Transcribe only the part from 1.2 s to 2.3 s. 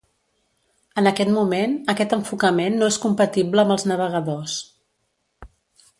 moment, aquest